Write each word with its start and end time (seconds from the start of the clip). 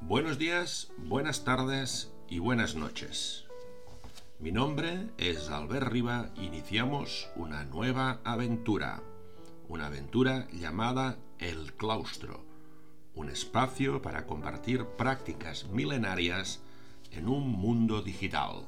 Buenos 0.00 0.38
días, 0.38 0.90
buenas 0.96 1.44
tardes 1.44 2.12
y 2.28 2.38
buenas 2.38 2.74
noches. 2.74 3.44
Mi 4.38 4.52
nombre 4.52 5.08
es 5.18 5.50
Albert 5.50 5.88
Riva 5.88 6.30
iniciamos 6.36 7.28
una 7.36 7.64
nueva 7.64 8.20
aventura. 8.24 9.02
Una 9.68 9.86
aventura 9.86 10.46
llamada 10.52 11.18
El 11.38 11.74
Claustro. 11.74 12.44
Un 13.14 13.28
espacio 13.28 14.00
para 14.00 14.26
compartir 14.26 14.86
prácticas 14.96 15.66
milenarias 15.68 16.62
en 17.10 17.28
un 17.28 17.50
mundo 17.50 18.00
digital. 18.00 18.64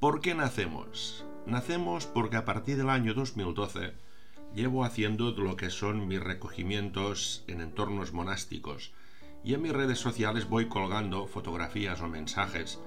¿Por 0.00 0.20
qué 0.20 0.34
nacemos? 0.34 1.24
Nacemos 1.46 2.06
porque 2.06 2.36
a 2.36 2.44
partir 2.44 2.76
del 2.76 2.90
año 2.90 3.14
2012 3.14 3.94
llevo 4.54 4.84
haciendo 4.84 5.32
lo 5.32 5.56
que 5.56 5.70
son 5.70 6.06
mis 6.06 6.20
recogimientos 6.20 7.42
en 7.48 7.60
entornos 7.60 8.12
monásticos 8.12 8.92
y 9.42 9.54
en 9.54 9.62
mis 9.62 9.72
redes 9.72 9.98
sociales 9.98 10.48
voy 10.48 10.68
colgando 10.68 11.26
fotografías 11.26 12.00
o 12.00 12.08
mensajes 12.08 12.80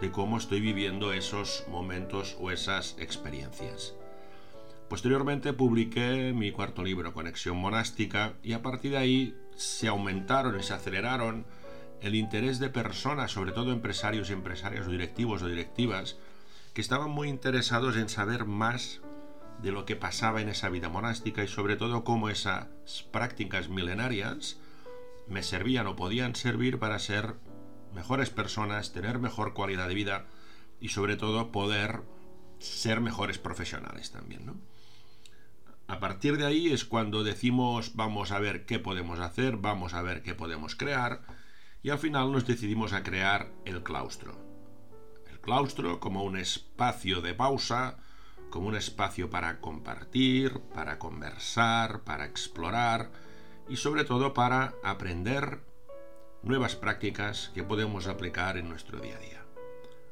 de 0.00 0.10
cómo 0.12 0.38
estoy 0.38 0.60
viviendo 0.60 1.12
esos 1.12 1.64
momentos 1.68 2.36
o 2.40 2.50
esas 2.50 2.96
experiencias. 2.98 3.94
Posteriormente 4.88 5.52
publiqué 5.52 6.32
mi 6.32 6.52
cuarto 6.52 6.82
libro, 6.82 7.12
Conexión 7.12 7.58
Monástica, 7.58 8.34
y 8.42 8.52
a 8.52 8.62
partir 8.62 8.92
de 8.92 8.98
ahí 8.98 9.34
se 9.54 9.88
aumentaron 9.88 10.58
y 10.58 10.62
se 10.62 10.72
aceleraron 10.72 11.44
el 12.00 12.14
interés 12.14 12.58
de 12.58 12.70
personas, 12.70 13.32
sobre 13.32 13.52
todo 13.52 13.72
empresarios 13.72 14.30
y 14.30 14.32
empresarias 14.32 14.86
o 14.86 14.90
directivos 14.90 15.42
o 15.42 15.48
directivas, 15.48 16.16
que 16.72 16.80
estaban 16.80 17.10
muy 17.10 17.28
interesados 17.28 17.96
en 17.96 18.08
saber 18.08 18.44
más 18.44 19.00
de 19.62 19.72
lo 19.72 19.84
que 19.84 19.96
pasaba 19.96 20.40
en 20.40 20.48
esa 20.48 20.68
vida 20.68 20.88
monástica 20.88 21.42
y 21.42 21.48
sobre 21.48 21.76
todo 21.76 22.04
cómo 22.04 22.28
esas 22.28 22.68
prácticas 23.10 23.68
milenarias 23.68 24.58
me 25.26 25.42
servían 25.42 25.86
o 25.86 25.96
podían 25.96 26.34
servir 26.34 26.78
para 26.78 26.98
ser 26.98 27.34
mejores 27.94 28.30
personas, 28.30 28.92
tener 28.92 29.18
mejor 29.18 29.54
calidad 29.54 29.88
de 29.88 29.94
vida 29.94 30.26
y 30.80 30.90
sobre 30.90 31.16
todo 31.16 31.50
poder 31.52 32.02
ser 32.58 33.00
mejores 33.00 33.38
profesionales 33.38 34.10
también, 34.10 34.46
¿no? 34.46 34.56
A 35.86 36.00
partir 36.00 36.36
de 36.36 36.44
ahí 36.44 36.68
es 36.68 36.84
cuando 36.84 37.24
decimos 37.24 37.96
vamos 37.96 38.30
a 38.30 38.38
ver 38.38 38.66
qué 38.66 38.78
podemos 38.78 39.20
hacer, 39.20 39.56
vamos 39.56 39.94
a 39.94 40.02
ver 40.02 40.22
qué 40.22 40.34
podemos 40.34 40.76
crear 40.76 41.22
y 41.82 41.90
al 41.90 41.98
final 41.98 42.30
nos 42.30 42.46
decidimos 42.46 42.92
a 42.92 43.02
crear 43.02 43.50
el 43.64 43.82
claustro. 43.82 44.38
El 45.30 45.40
claustro 45.40 45.98
como 45.98 46.24
un 46.24 46.36
espacio 46.36 47.22
de 47.22 47.34
pausa, 47.34 47.96
como 48.50 48.68
un 48.68 48.76
espacio 48.76 49.30
para 49.30 49.60
compartir, 49.60 50.60
para 50.74 50.98
conversar, 50.98 52.02
para 52.02 52.24
explorar 52.24 53.10
y 53.68 53.76
sobre 53.76 54.04
todo 54.04 54.34
para 54.34 54.74
aprender 54.82 55.60
nuevas 56.42 56.76
prácticas 56.76 57.50
que 57.54 57.64
podemos 57.64 58.06
aplicar 58.06 58.56
en 58.56 58.68
nuestro 58.68 59.00
día 59.00 59.16
a 59.16 59.20
día. 59.20 59.44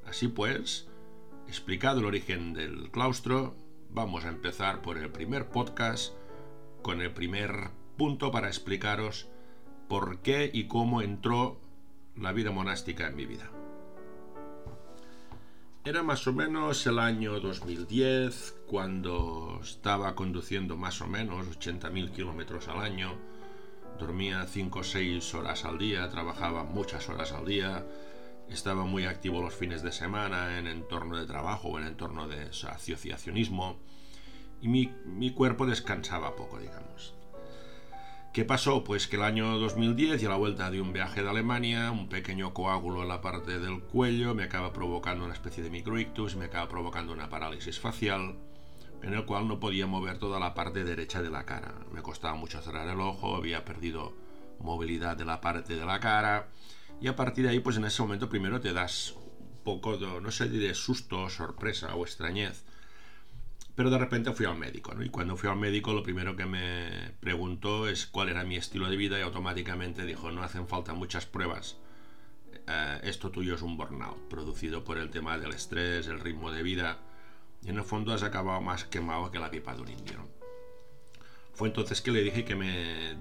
Así 0.07 0.29
pues, 0.29 0.89
explicado 1.49 2.01
el 2.01 2.07
origen 2.07 2.53
del 2.53 2.91
claustro, 2.91 3.55
vamos 3.91 4.25
a 4.25 4.29
empezar 4.29 4.83
por 4.83 4.99
el 4.99 5.11
primer 5.11 5.49
podcast 5.49 6.15
con 6.83 7.01
el 7.01 7.13
primer 7.13 7.71
punto 7.97 8.31
para 8.31 8.49
explicaros 8.49 9.29
por 9.89 10.21
qué 10.21 10.51
y 10.53 10.69
cómo 10.69 11.03
entró 11.03 11.61
la 12.17 12.33
vida 12.33 12.51
monástica 12.51 13.07
en 13.07 13.17
mi 13.17 13.27
vida. 13.27 13.51
Era 15.87 16.03
más 16.03 16.27
o 16.27 16.33
menos 16.33 16.85
el 16.89 16.99
año 16.99 17.39
2010, 17.39 18.57
cuando 18.67 19.61
estaba 19.63 20.17
conduciendo 20.17 20.77
más 20.77 21.01
o 21.01 21.07
menos 21.07 21.47
80.000 21.47 22.11
kilómetros 22.11 22.67
al 22.67 22.81
año, 22.81 23.15
dormía 23.97 24.45
5 24.49 24.81
o 24.81 24.83
6 24.83 25.35
horas 25.35 25.65
al 25.65 25.79
día, 25.79 26.09
trabajaba 26.09 26.65
muchas 26.65 27.09
horas 27.09 27.31
al 27.31 27.47
día, 27.47 27.87
estaba 28.51 28.85
muy 28.85 29.05
activo 29.05 29.41
los 29.41 29.55
fines 29.55 29.85
de 29.85 29.93
semana 29.93 30.59
en 30.59 30.67
entorno 30.67 31.19
de 31.19 31.27
trabajo 31.27 31.69
o 31.69 31.79
en 31.79 31.87
entorno 31.87 32.27
de 32.27 32.47
asociacionismo, 32.47 33.79
y 34.61 34.67
mi, 34.67 34.93
mi 35.05 35.31
cuerpo 35.31 35.67
descansaba 35.67 36.35
poco, 36.35 36.59
digamos. 36.59 37.15
¿Qué 38.37 38.45
pasó? 38.45 38.85
Pues 38.85 39.09
que 39.09 39.17
el 39.17 39.23
año 39.23 39.59
2010 39.59 40.23
y 40.23 40.27
a 40.27 40.29
la 40.29 40.37
vuelta 40.37 40.71
de 40.71 40.83
un 40.83 40.93
viaje 40.93 41.23
de 41.23 41.31
Alemania, 41.31 41.91
un 41.91 42.11
pequeño 42.11 42.53
coágulo 42.53 43.01
en 43.01 43.09
la 43.09 43.23
parte 43.23 43.59
del 43.59 43.81
cuello 43.81 44.35
me 44.35 44.43
acaba 44.43 44.75
provocando 44.75 45.25
una 45.25 45.33
especie 45.33 45.63
de 45.63 45.71
microictus, 45.71 46.37
me 46.37 46.45
acaba 46.45 46.69
provocando 46.69 47.15
una 47.15 47.31
parálisis 47.31 47.81
facial, 47.81 48.37
en 49.01 49.15
el 49.15 49.25
cual 49.25 49.49
no 49.49 49.59
podía 49.59 49.87
mover 49.87 50.19
toda 50.19 50.39
la 50.39 50.53
parte 50.53 50.85
derecha 50.85 51.23
de 51.23 51.31
la 51.31 51.47
cara. 51.47 51.77
Me 51.93 52.03
costaba 52.03 52.35
mucho 52.35 52.61
cerrar 52.61 52.87
el 52.87 53.01
ojo, 53.01 53.37
había 53.37 53.65
perdido 53.65 54.13
movilidad 54.61 55.17
de 55.17 55.25
la 55.25 55.41
parte 55.41 55.75
de 55.75 55.87
la 55.87 55.99
cara, 55.99 56.51
y 57.01 57.09
a 57.09 57.17
partir 57.17 57.47
de 57.47 57.53
ahí, 57.53 57.61
pues 57.61 57.79
en 57.79 57.87
ese 57.87 58.03
momento 58.03 58.29
primero 58.29 58.61
te 58.61 58.75
das 58.75 59.15
un 59.17 59.63
poco 59.65 59.97
de, 59.97 60.21
no 60.21 60.31
sé, 60.31 60.51
de 60.51 60.75
susto, 60.75 61.31
sorpresa 61.31 61.95
o 61.95 62.05
extrañez 62.05 62.67
pero 63.77 63.91
de 63.91 63.99
repente 63.99 64.33
fui 64.33 64.47
al 64.47 64.57
médico. 64.57 64.95
Y 65.01 65.11
cuando 65.11 65.37
fui 65.37 65.51
al 65.51 65.59
médico 65.59 65.93
lo 65.93 66.03
primero 66.03 66.35
que 66.35 66.47
me 66.47 67.13
preguntó 67.21 67.87
es 67.89 68.07
cuál 68.07 68.31
era 68.31 68.43
mi 68.43 68.57
estilo 68.57 68.89
de 68.89 68.97
vida 68.97 69.19
y 69.19 69.23
automáticamente 69.23 70.07
dijo, 70.07 70.33
no 70.33 70.43
hacen 70.43 70.67
falta 70.67 70.95
muchas 70.95 71.27
pruebas. 71.27 71.77
Eh, 72.67 73.01
esto 73.05 73.31
tuyo 73.31 73.55
es 73.55 73.63
un 73.63 73.77
burnout, 73.77 74.29
producido 74.29 74.83
por 74.83 74.97
el 74.97 75.11
tema 75.11 75.39
del 75.39 75.53
estrés, 75.53 76.09
el 76.09 76.21
ritmo 76.21 76.51
de 76.51 76.63
vida. 76.63 76.99
Y 77.63 77.69
en 77.69 77.77
el 77.77 77.85
fondo 77.85 78.15
has 78.15 78.23
acabado 78.23 78.63
más 78.63 78.85
quemado 78.85 79.31
que 79.31 79.39
la 79.39 79.51
pipa 79.51 79.77
de 79.77 79.83
un 79.83 79.91
indio. 79.91 80.27
Fue 81.53 81.69
entonces 81.69 82.01
que 82.01 82.11
le 82.11 82.23
dije 82.23 82.47
que 82.47 82.57
me 82.57 83.15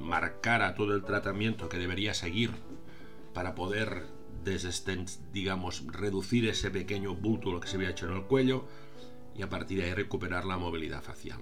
marcara 0.00 0.74
todo 0.74 0.92
el 0.92 1.04
tratamiento 1.04 1.68
que 1.68 1.78
debería 1.78 2.14
seguir 2.14 2.50
para 3.32 3.54
poder, 3.54 4.06
digamos, 5.32 5.86
reducir 5.86 6.48
ese 6.48 6.72
pequeño 6.72 7.14
bulto 7.14 7.60
que 7.60 7.68
se 7.68 7.76
había 7.76 7.90
hecho 7.90 8.08
en 8.08 8.16
el 8.16 8.24
cuello 8.24 8.66
y 9.34 9.42
a 9.42 9.48
partir 9.48 9.78
de 9.78 9.84
ahí 9.84 9.94
recuperar 9.94 10.44
la 10.44 10.56
movilidad 10.56 11.02
facial. 11.02 11.40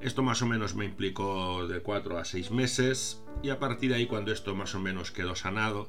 Esto 0.00 0.22
más 0.22 0.42
o 0.42 0.46
menos 0.46 0.76
me 0.76 0.84
implicó 0.84 1.66
de 1.66 1.80
4 1.80 2.18
a 2.18 2.24
6 2.24 2.52
meses 2.52 3.20
y 3.42 3.50
a 3.50 3.58
partir 3.58 3.90
de 3.90 3.96
ahí 3.96 4.06
cuando 4.06 4.32
esto 4.32 4.54
más 4.54 4.74
o 4.76 4.80
menos 4.80 5.10
quedó 5.10 5.34
sanado 5.34 5.88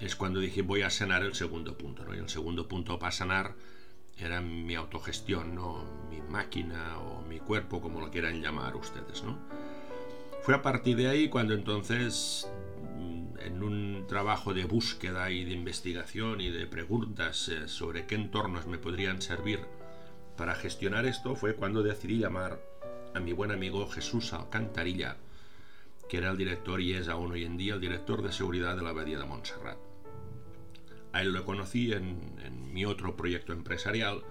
es 0.00 0.16
cuando 0.16 0.40
dije 0.40 0.62
voy 0.62 0.82
a 0.82 0.90
sanar 0.90 1.22
el 1.22 1.34
segundo 1.34 1.78
punto. 1.78 2.04
Y 2.12 2.18
el 2.18 2.28
segundo 2.28 2.66
punto 2.66 2.98
para 2.98 3.12
sanar 3.12 3.54
era 4.18 4.40
mi 4.40 4.74
autogestión, 4.74 5.54
¿no? 5.54 5.84
mi 6.10 6.20
máquina 6.20 6.98
o 6.98 7.22
mi 7.22 7.38
cuerpo, 7.38 7.80
como 7.80 8.00
lo 8.00 8.10
quieran 8.10 8.42
llamar 8.42 8.74
ustedes. 8.74 9.22
¿no? 9.22 9.38
Fue 10.42 10.54
a 10.54 10.62
partir 10.62 10.96
de 10.96 11.08
ahí 11.08 11.28
cuando 11.28 11.54
entonces 11.54 12.48
mm, 12.96 13.38
en 13.38 13.62
un 13.62 14.04
trabajo 14.08 14.52
de 14.52 14.64
búsqueda 14.64 15.30
y 15.30 15.44
de 15.44 15.52
investigación 15.52 16.40
y 16.40 16.50
de 16.50 16.66
preguntas 16.66 17.48
eh, 17.48 17.68
sobre 17.68 18.06
qué 18.06 18.16
entornos 18.16 18.66
me 18.66 18.78
podrían 18.78 19.22
servir 19.22 19.60
para 20.38 20.54
gestionar 20.54 21.04
esto 21.04 21.34
fue 21.34 21.56
cuando 21.56 21.82
decidí 21.82 22.18
llamar 22.18 22.60
a 23.12 23.18
mi 23.18 23.32
buen 23.32 23.50
amigo 23.50 23.88
Jesús 23.88 24.32
Alcantarilla, 24.32 25.16
que 26.08 26.18
era 26.18 26.30
el 26.30 26.36
director 26.38 26.80
y 26.80 26.92
es 26.92 27.08
aún 27.08 27.32
hoy 27.32 27.44
en 27.44 27.56
día 27.56 27.74
el 27.74 27.80
director 27.80 28.22
de 28.22 28.30
seguridad 28.30 28.76
de 28.76 28.82
la 28.82 28.90
Abadía 28.90 29.18
de 29.18 29.26
Montserrat. 29.26 29.78
A 31.12 31.22
él 31.22 31.32
lo 31.32 31.44
conocí 31.44 31.92
en, 31.92 32.72
mi 32.72 32.84
otro 32.84 33.16
proyecto 33.16 33.52
empresarial, 33.52 34.22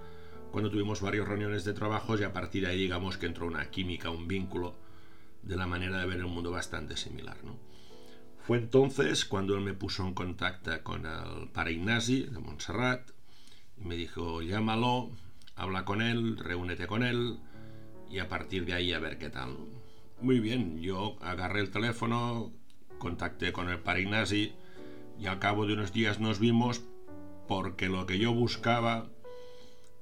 cuando 0.51 0.72
tuvimos 0.72 1.01
varias 1.01 1.28
reuniones 1.28 1.66
de 1.66 1.73
trabajo 1.73 2.18
y 2.18 2.24
a 2.24 2.31
partir 2.31 2.63
de 2.63 2.69
ahí 2.69 2.78
digamos 2.78 3.18
que 3.18 3.25
entró 3.25 3.45
una 3.45 3.69
química, 3.69 4.09
un 4.09 4.29
vínculo 4.29 4.75
de 5.44 5.57
la 5.57 5.68
manera 5.68 6.00
de 6.00 6.06
ver 6.06 6.19
el 6.19 6.28
mundo 6.28 6.51
bastante 6.51 6.95
similar. 6.95 7.35
¿no? 7.44 7.57
Fue 8.45 8.57
entonces 8.57 9.25
cuando 9.25 9.56
él 9.56 9.62
me 9.62 9.74
puso 9.74 10.07
en 10.07 10.13
contacto 10.13 10.72
con 10.84 11.06
el 11.06 11.50
Pare 11.50 11.74
Ignasi 11.74 12.24
de 12.24 12.39
Montserrat 12.39 13.09
y 13.78 13.84
me 13.84 13.97
dijo, 13.97 14.41
llámalo, 14.41 15.12
habla 15.57 15.83
con 15.83 16.01
él, 16.01 16.38
reúnete 16.38 16.88
con 16.88 17.04
él 17.04 17.39
y 18.09 18.19
a 18.19 18.30
partir 18.30 18.65
de 18.65 18.74
ahí 18.74 18.94
a 18.94 19.00
ver 19.00 19.18
qué 19.18 19.30
tal. 19.30 19.57
Muy 20.21 20.39
bien, 20.39 20.80
yo 20.80 21.18
agarré 21.21 21.59
el 21.59 21.71
teléfono, 21.71 22.54
contacté 23.00 23.51
con 23.51 23.69
el 23.69 23.80
Parignasi 23.80 24.54
y 25.19 25.25
al 25.25 25.39
cabo 25.39 25.65
de 25.65 25.74
unos 25.74 25.92
días 25.92 26.19
nos 26.19 26.39
vimos 26.39 26.83
porque 27.48 27.89
lo 27.89 28.06
que 28.06 28.19
yo 28.19 28.33
buscaba 28.33 29.09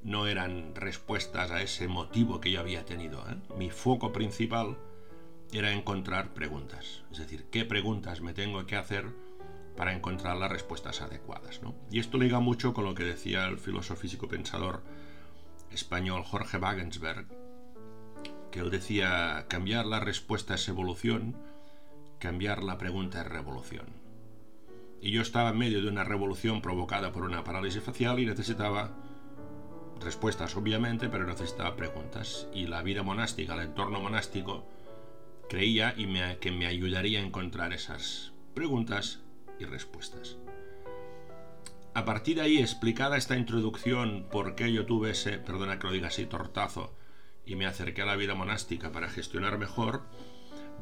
no 0.03 0.27
eran 0.27 0.75
respuestas 0.75 1.51
a 1.51 1.61
ese 1.61 1.87
motivo 1.87 2.39
que 2.39 2.51
yo 2.51 2.59
había 2.59 2.85
tenido. 2.85 3.25
¿eh? 3.29 3.35
Mi 3.57 3.69
foco 3.69 4.11
principal 4.11 4.77
era 5.51 5.71
encontrar 5.71 6.33
preguntas, 6.33 7.03
es 7.11 7.17
decir, 7.17 7.45
qué 7.49 7.65
preguntas 7.65 8.21
me 8.21 8.33
tengo 8.33 8.65
que 8.65 8.75
hacer 8.75 9.05
para 9.75 9.93
encontrar 9.93 10.37
las 10.37 10.51
respuestas 10.51 11.01
adecuadas. 11.01 11.59
Y 11.91 11.99
esto 11.99 12.17
liga 12.17 12.39
mucho 12.39 12.73
con 12.73 12.85
lo 12.85 12.95
que 12.95 13.03
decía 13.03 13.45
el 13.45 13.57
filósofo 13.57 13.99
físico 13.99 14.27
pensador 14.27 14.83
español 15.71 16.23
Jorge 16.23 16.57
Wagensberg, 16.57 17.27
que 18.51 18.59
él 18.59 18.71
decía, 18.71 19.45
cambiar 19.49 19.85
la 19.85 19.99
respuesta 19.99 20.55
es 20.55 20.67
evolución, 20.69 21.35
cambiar 22.19 22.63
la 22.63 22.77
pregunta 22.77 23.21
es 23.21 23.27
revolución. 23.27 23.85
Y 25.01 25.11
yo 25.11 25.21
estaba 25.21 25.49
en 25.49 25.57
medio 25.57 25.81
de 25.81 25.89
una 25.89 26.03
revolución 26.03 26.61
provocada 26.61 27.11
por 27.11 27.23
una 27.23 27.43
parálisis 27.43 27.83
facial 27.83 28.19
y 28.19 28.25
necesitaba 28.25 28.95
respuestas, 29.99 30.55
obviamente, 30.55 31.09
pero 31.09 31.25
necesitaba 31.25 31.75
preguntas. 31.75 32.47
Y 32.53 32.67
la 32.67 32.81
vida 32.81 33.03
monástica, 33.03 33.53
el 33.53 33.61
entorno 33.61 33.99
monástico, 33.99 34.65
creía 35.49 35.93
y 35.97 36.07
que 36.39 36.51
me 36.51 36.65
ayudaría 36.65 37.19
a 37.19 37.23
encontrar 37.23 37.73
esas 37.73 38.33
preguntas 38.53 39.21
y 39.59 39.65
respuestas. 39.65 40.37
A 41.95 42.03
partir 42.03 42.35
de 42.35 42.41
ahí, 42.41 42.57
explicada 42.57 43.15
esta 43.15 43.37
introducción, 43.37 44.27
por 44.29 44.55
qué 44.55 44.69
yo 44.73 44.85
tuve 44.85 45.11
ese, 45.11 45.37
perdona 45.37 45.79
que 45.79 45.87
lo 45.87 45.93
diga 45.93 46.09
así, 46.09 46.25
tortazo, 46.25 46.93
y 47.45 47.55
me 47.55 47.65
acerqué 47.65 48.01
a 48.01 48.05
la 48.05 48.17
vida 48.17 48.35
monástica 48.35 48.91
para 48.91 49.07
gestionar 49.07 49.57
mejor, 49.57 50.01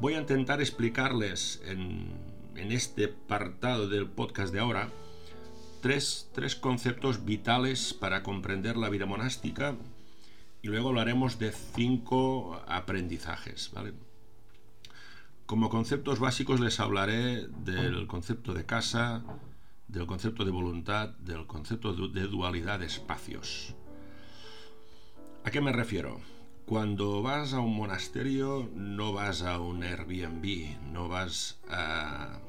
voy 0.00 0.14
a 0.14 0.20
intentar 0.20 0.60
explicarles 0.60 1.62
en, 1.66 2.32
este 2.56 3.04
apartado 3.04 3.88
del 3.88 4.08
podcast 4.08 4.52
de 4.52 4.58
ahora 4.58 4.88
tres, 5.80 6.30
tres 6.34 6.56
conceptos 6.56 7.24
vitales 7.24 7.94
para 7.94 8.24
comprender 8.24 8.76
la 8.76 8.88
vida 8.88 9.06
monástica 9.06 9.76
y 10.62 10.68
luego 10.68 10.88
hablaremos 10.88 11.38
de 11.38 11.52
cinco 11.52 12.60
aprendizajes. 12.66 13.70
¿vale? 13.72 13.92
Como 15.46 15.70
conceptos 15.70 16.18
básicos 16.18 16.58
les 16.58 16.80
hablaré 16.80 17.46
del 17.46 18.08
concepto 18.08 18.52
de 18.52 18.66
casa, 18.66 19.22
del 19.94 20.06
concepto 20.06 20.44
de 20.44 20.50
voluntad, 20.50 21.10
del 21.20 21.46
concepto 21.46 21.92
de 21.92 22.26
dualidad 22.26 22.80
de 22.80 22.86
espacios. 22.86 23.74
¿A 25.44 25.50
qué 25.50 25.60
me 25.60 25.72
refiero? 25.72 26.20
Cuando 26.66 27.22
vas 27.22 27.52
a 27.52 27.60
un 27.60 27.76
monasterio 27.76 28.68
no 28.74 29.12
vas 29.12 29.42
a 29.42 29.60
un 29.60 29.84
Airbnb, 29.84 30.80
no 30.92 31.08
vas 31.08 31.60
a, 31.68 32.40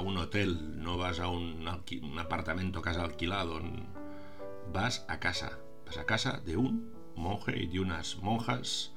un 0.00 0.16
hotel, 0.18 0.82
no 0.82 0.96
vas 0.96 1.18
a 1.18 1.28
un, 1.28 1.66
apartamento 2.18 2.80
casa 2.80 3.02
alquilado, 3.02 3.60
vas 4.72 5.04
a 5.08 5.18
casa, 5.18 5.58
vas 5.84 5.98
a 5.98 6.06
casa 6.06 6.40
de 6.44 6.56
un 6.56 6.92
monje 7.16 7.60
y 7.60 7.66
de 7.66 7.80
unas 7.80 8.18
monjas 8.18 8.92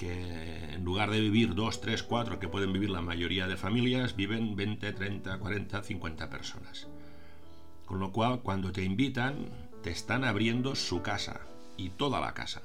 que 0.00 0.72
en 0.72 0.82
lugar 0.82 1.10
de 1.10 1.20
vivir 1.20 1.54
2, 1.54 1.82
3, 1.82 2.02
4 2.02 2.38
que 2.38 2.48
pueden 2.48 2.72
vivir 2.72 2.88
la 2.88 3.02
mayoría 3.02 3.46
de 3.46 3.58
familias, 3.58 4.16
viven 4.16 4.56
20, 4.56 4.94
30, 4.94 5.38
40, 5.38 5.82
50 5.82 6.30
personas. 6.30 6.86
Con 7.84 8.00
lo 8.00 8.10
cual, 8.10 8.40
cuando 8.40 8.72
te 8.72 8.82
invitan, 8.82 9.50
te 9.82 9.90
están 9.90 10.24
abriendo 10.24 10.74
su 10.74 11.02
casa 11.02 11.42
y 11.76 11.90
toda 11.90 12.18
la 12.18 12.32
casa. 12.32 12.62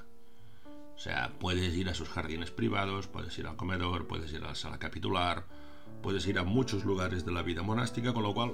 O 0.96 0.98
sea, 0.98 1.34
puedes 1.38 1.76
ir 1.76 1.90
a 1.90 1.94
sus 1.94 2.08
jardines 2.08 2.52
privados, 2.52 3.08
puedes 3.08 3.38
ir 3.38 3.48
al 3.48 3.58
comedor, 3.58 4.08
puedes 4.08 4.31
ir 4.31 4.42
a 4.42 4.48
la 4.48 4.56
sala 4.56 4.80
capitular, 4.80 5.44
puedes 6.02 6.26
ir 6.28 6.40
a 6.40 6.46
muchos 6.46 6.86
lugares 6.86 7.26
de 7.26 7.34
la 7.34 7.42
vida 7.42 7.64
monástica, 7.64 8.14
con 8.14 8.24
lo 8.24 8.34
cual 8.34 8.54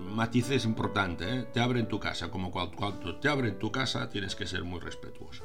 matices 0.00 0.64
importante, 0.64 1.32
¿eh? 1.32 1.42
te 1.44 1.60
abren 1.60 1.86
tu 1.86 2.00
casa, 2.00 2.28
como 2.28 2.50
cuando 2.50 3.20
te 3.20 3.28
abren 3.28 3.56
tu 3.60 3.70
casa 3.70 4.10
tienes 4.10 4.34
que 4.34 4.48
ser 4.48 4.64
muy 4.64 4.80
respetuoso. 4.80 5.44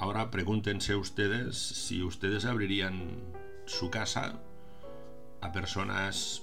Ahora 0.00 0.30
pregúntense 0.30 0.96
ustedes 0.96 1.58
si 1.58 2.02
ustedes 2.02 2.46
abrirían 2.46 3.20
su 3.66 3.90
casa 3.90 4.40
a 5.42 5.52
personas 5.52 6.42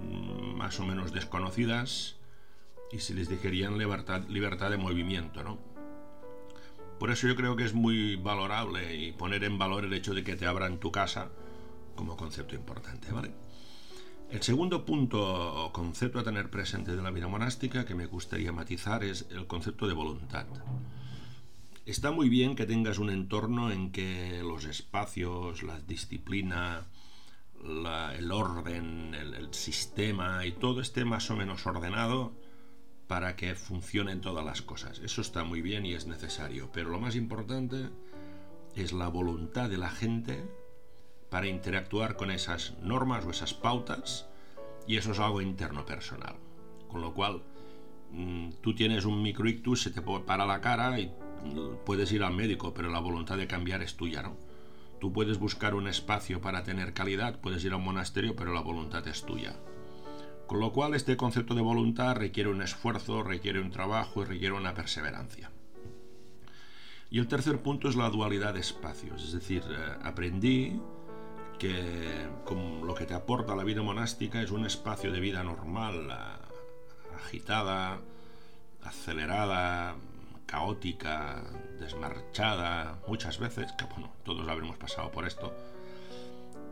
mm, 0.00 0.56
más 0.56 0.78
o 0.78 0.86
menos 0.86 1.12
desconocidas 1.12 2.14
y 2.92 3.00
si 3.00 3.12
les 3.12 3.28
dejarían 3.28 3.76
libertad, 3.76 4.22
libertad 4.28 4.70
de 4.70 4.76
movimiento, 4.76 5.42
¿no? 5.42 5.58
Por 7.00 7.10
eso 7.10 7.26
yo 7.26 7.34
creo 7.34 7.56
que 7.56 7.64
es 7.64 7.74
muy 7.74 8.14
valorable 8.14 8.94
y 8.94 9.10
poner 9.10 9.42
en 9.42 9.58
valor 9.58 9.84
el 9.84 9.92
hecho 9.92 10.14
de 10.14 10.22
que 10.22 10.36
te 10.36 10.46
abran 10.46 10.78
tu 10.78 10.92
casa 10.92 11.30
como 11.96 12.16
concepto 12.16 12.54
importante, 12.54 13.10
¿vale? 13.10 13.32
El 14.30 14.44
segundo 14.44 14.84
punto 14.84 15.64
o 15.64 15.72
concepto 15.72 16.20
a 16.20 16.22
tener 16.22 16.50
presente 16.50 16.94
de 16.94 17.02
la 17.02 17.10
vida 17.10 17.26
monástica 17.26 17.84
que 17.84 17.96
me 17.96 18.06
gustaría 18.06 18.52
matizar 18.52 19.02
es 19.02 19.26
el 19.32 19.48
concepto 19.48 19.88
de 19.88 19.94
voluntad. 19.94 20.46
Está 21.88 22.10
muy 22.10 22.28
bien 22.28 22.54
que 22.54 22.66
tengas 22.66 22.98
un 22.98 23.08
entorno 23.08 23.72
en 23.72 23.92
que 23.92 24.42
los 24.42 24.66
espacios, 24.66 25.62
la 25.62 25.80
disciplina, 25.80 26.86
el 27.64 28.30
orden, 28.30 29.14
el, 29.14 29.54
sistema 29.54 30.44
y 30.44 30.52
todo 30.52 30.82
esté 30.82 31.06
más 31.06 31.30
o 31.30 31.36
menos 31.36 31.66
ordenado 31.66 32.34
para 33.06 33.36
que 33.36 33.54
funcionen 33.54 34.20
todas 34.20 34.44
las 34.44 34.60
cosas. 34.60 34.98
Eso 34.98 35.22
está 35.22 35.44
muy 35.44 35.62
bien 35.62 35.86
y 35.86 35.94
es 35.94 36.06
necesario. 36.06 36.68
Pero 36.74 36.90
lo 36.90 37.00
más 37.00 37.16
importante 37.16 37.88
es 38.74 38.92
la 38.92 39.08
voluntad 39.08 39.70
de 39.70 39.78
la 39.78 39.88
gente 39.88 40.44
para 41.30 41.46
interactuar 41.46 42.16
con 42.16 42.30
esas 42.30 42.76
normas 42.82 43.24
o 43.24 43.30
esas 43.30 43.54
pautas 43.54 44.28
y 44.86 44.98
eso 44.98 45.12
es 45.12 45.20
algo 45.20 45.40
interno 45.40 45.86
personal. 45.86 46.36
Con 46.86 47.00
lo 47.00 47.14
cual, 47.14 47.42
mm, 48.10 48.50
tú 48.60 48.74
tienes 48.74 49.06
un 49.06 49.22
microictus, 49.22 49.80
se 49.80 49.90
te 49.90 50.02
para 50.02 50.44
la 50.44 50.60
cara 50.60 51.00
y 51.00 51.10
puedes 51.84 52.12
ir 52.12 52.22
al 52.22 52.34
médico, 52.34 52.74
pero 52.74 52.90
la 52.90 53.00
voluntad 53.00 53.36
de 53.36 53.46
cambiar 53.46 53.82
es 53.82 53.96
tuya, 53.96 54.22
¿no? 54.22 54.36
Tú 55.00 55.12
puedes 55.12 55.38
buscar 55.38 55.74
un 55.74 55.86
espacio 55.86 56.40
para 56.40 56.64
tener 56.64 56.92
calidad, 56.92 57.40
puedes 57.40 57.64
ir 57.64 57.72
a 57.72 57.76
un 57.76 57.84
monasterio, 57.84 58.34
pero 58.34 58.52
la 58.52 58.60
voluntad 58.60 59.06
es 59.06 59.24
tuya. 59.24 59.56
Con 60.46 60.60
lo 60.60 60.72
cual 60.72 60.94
este 60.94 61.16
concepto 61.16 61.54
de 61.54 61.60
voluntad 61.60 62.16
requiere 62.16 62.50
un 62.50 62.62
esfuerzo, 62.62 63.22
requiere 63.22 63.60
un 63.60 63.70
trabajo 63.70 64.22
y 64.22 64.24
requiere 64.24 64.54
una 64.54 64.74
perseverancia. 64.74 65.50
Y 67.10 67.18
el 67.20 67.28
tercer 67.28 67.62
punto 67.62 67.88
es 67.88 67.96
la 67.96 68.10
dualidad 68.10 68.54
de 68.54 68.60
espacios, 68.60 69.22
es 69.22 69.32
decir, 69.32 69.62
eh, 69.70 69.96
aprendí 70.02 70.80
que 71.58 72.28
lo 72.84 72.94
que 72.94 73.04
te 73.04 73.14
aporta 73.14 73.56
la 73.56 73.64
vida 73.64 73.82
monástica 73.82 74.40
es 74.40 74.50
un 74.50 74.64
espacio 74.64 75.10
de 75.10 75.20
vida 75.20 75.42
normal, 75.42 76.08
agitada, 77.16 77.98
acelerada, 78.84 79.96
caótica, 80.48 81.44
desmarchada, 81.78 82.98
muchas 83.06 83.38
veces, 83.38 83.70
que 83.72 83.84
bueno, 83.84 84.10
todos 84.24 84.48
habremos 84.48 84.78
pasado 84.78 85.12
por 85.12 85.26
esto. 85.26 85.54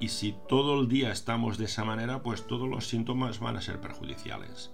Y 0.01 0.09
si 0.09 0.35
todo 0.49 0.81
el 0.81 0.89
día 0.89 1.13
estamos 1.13 1.59
de 1.59 1.67
esa 1.67 1.85
manera, 1.85 2.23
pues 2.23 2.47
todos 2.47 2.69
los 2.69 2.89
síntomas 2.89 3.39
van 3.39 3.57
a 3.57 3.63
ser 3.63 3.81
perjudiciales. 3.81 4.73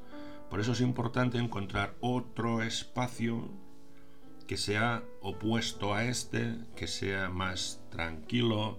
Por 0.49 0.61
eso 0.61 0.73
es 0.73 0.81
importante 0.81 1.39
encontrar 1.39 1.97
otro 2.01 2.63
espacio 2.63 3.51
que 4.47 4.57
sea 4.57 5.03
opuesto 5.21 5.95
a 5.95 6.05
este, 6.05 6.57
que 6.77 6.87
sea 6.87 7.29
más 7.29 7.83
tranquilo, 7.91 8.79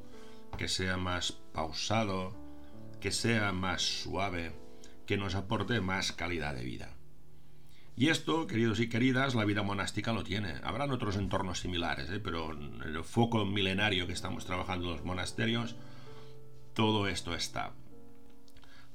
que 0.58 0.68
sea 0.68 0.98
más 0.98 1.34
pausado, 1.54 2.34
que 3.02 3.12
sea 3.12 3.52
más 3.52 3.81
suave, 3.81 4.54
que 5.06 5.18
nos 5.18 5.36
aporte 5.36 5.81
más 5.81 6.14
calidad 6.14 6.56
de 6.56 6.64
vida. 6.64 6.96
Y 7.95 8.10
esto, 8.10 8.48
queridos 8.48 8.80
y 8.80 8.90
queridas, 8.90 9.36
la 9.36 9.45
vida 9.45 9.62
monástica 9.62 10.13
lo 10.13 10.24
tiene. 10.24 10.56
Habrán 10.63 10.89
otros 10.89 11.15
entornos 11.15 11.60
similares, 11.60 12.10
¿eh? 12.10 12.20
pero 12.20 12.51
en 12.51 12.82
el 12.82 13.03
foco 13.03 13.46
milenario 13.46 14.08
que 14.08 14.13
estamos 14.13 14.46
trabajando 14.46 14.88
en 14.88 14.94
los 14.94 15.06
monasterios, 15.06 15.75
todo 16.74 17.08
esto 17.08 17.36
está. 17.36 17.74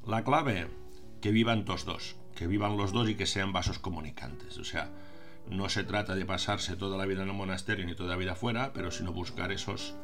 La 0.05 0.25
clave, 0.25 0.67
que 1.21 1.31
vivan 1.31 1.65
todos 1.65 1.85
dos, 1.85 2.17
que 2.35 2.49
vivan 2.49 2.77
los 2.77 2.93
dos 2.93 3.09
y 3.09 3.15
que 3.15 3.27
sean 3.27 3.53
vasos 3.53 3.79
comunicantes. 3.79 4.59
O 4.59 4.65
sea, 4.65 4.91
no 5.49 5.69
se 5.69 5.85
trata 5.85 6.17
de 6.17 6.27
pasarse 6.27 6.75
toda 6.75 6.99
la 6.99 7.07
vida 7.07 7.23
en 7.23 7.29
el 7.29 7.35
monasterio 7.35 7.87
ni 7.87 7.95
toda 7.95 8.11
la 8.11 8.17
vida 8.17 8.35
fuera, 8.35 8.73
pero 8.73 8.91
sino 8.91 9.13
buscar 9.13 9.53
esos, 9.53 9.95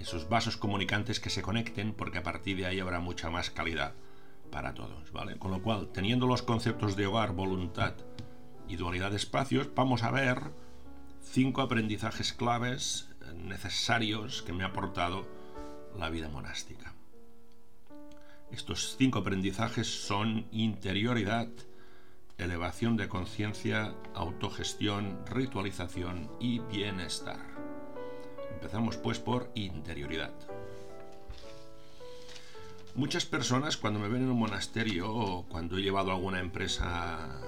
esos 0.00 0.28
vasos 0.28 0.56
comunicantes 0.56 1.20
que 1.20 1.30
se 1.30 1.42
conecten, 1.42 1.92
porque 1.94 2.18
a 2.18 2.24
partir 2.24 2.56
de 2.56 2.66
ahí 2.66 2.80
habrá 2.80 2.98
mucha 2.98 3.30
más 3.30 3.50
calidad 3.50 3.94
para 4.50 4.74
todos, 4.74 5.12
¿vale? 5.12 5.38
Con 5.38 5.50
lo 5.50 5.62
cual, 5.62 5.88
teniendo 5.92 6.26
los 6.26 6.42
conceptos 6.42 6.96
de 6.96 7.06
hogar, 7.06 7.32
voluntad 7.32 7.94
y 8.68 8.76
dualidad 8.76 9.10
de 9.10 9.16
espacios, 9.16 9.68
vamos 9.74 10.02
a 10.02 10.10
ver 10.10 10.52
cinco 11.22 11.62
aprendizajes 11.62 12.32
claves 12.32 13.08
necesarios 13.34 14.42
que 14.42 14.52
me 14.52 14.64
ha 14.64 14.68
aportado 14.68 15.26
la 15.98 16.10
vida 16.10 16.28
monástica. 16.28 16.94
Estos 18.50 18.96
cinco 18.96 19.18
aprendizajes 19.18 19.86
son 20.06 20.46
interioridad, 20.52 21.48
elevación 22.38 22.96
de 22.96 23.08
conciencia, 23.08 23.94
autogestión, 24.14 25.18
ritualización 25.26 26.30
y 26.38 26.60
bienestar. 26.60 27.40
Empezamos 28.52 28.96
pues 28.96 29.18
por 29.18 29.50
interioridad. 29.54 30.32
Muchas 32.96 33.26
personas 33.26 33.76
cuando 33.76 34.00
me 34.00 34.08
ven 34.08 34.22
en 34.22 34.30
un 34.30 34.38
monasterio 34.38 35.12
o 35.12 35.44
cuando 35.48 35.76
he 35.76 35.82
llevado 35.82 36.12
alguna 36.12 36.40
empresa 36.40 37.42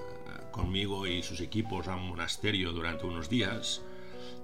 conmigo 0.51 1.07
y 1.07 1.23
sus 1.23 1.41
equipos 1.41 1.87
a 1.87 1.95
un 1.95 2.07
monasterio 2.07 2.71
durante 2.71 3.07
unos 3.07 3.29
días, 3.29 3.81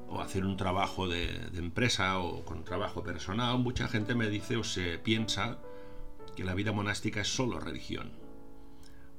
o 0.09 0.19
hacer 0.19 0.43
un 0.45 0.57
trabajo 0.57 1.07
de, 1.07 1.29
empresa 1.53 2.17
o 2.17 2.43
con 2.43 2.63
trabajo 2.63 3.03
personal, 3.03 3.59
mucha 3.59 3.88
gente 3.88 4.15
me 4.15 4.29
dice 4.29 4.57
o 4.57 4.63
se 4.63 4.97
piensa 4.97 5.59
que 6.35 6.43
la 6.43 6.55
vida 6.55 6.71
monástica 6.71 7.21
es 7.21 7.27
solo 7.27 7.59
religión. 7.59 8.12